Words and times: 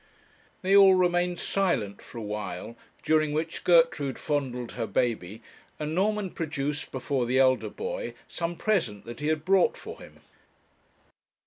They 0.63 0.75
all 0.75 0.95
remained 0.95 1.37
silent 1.37 2.01
for 2.01 2.17
a 2.17 2.23
while, 2.23 2.75
during 3.03 3.33
which 3.33 3.63
Gertrude 3.63 4.17
fondled 4.17 4.71
her 4.71 4.87
baby, 4.87 5.43
and 5.77 5.93
Norman 5.93 6.31
produced 6.31 6.91
before 6.91 7.27
the 7.27 7.37
elder 7.37 7.69
boy 7.69 8.15
some 8.27 8.55
present 8.55 9.05
that 9.05 9.19
he 9.19 9.27
had 9.27 9.45
brought 9.45 9.77
for 9.77 9.99
him. 10.01 10.21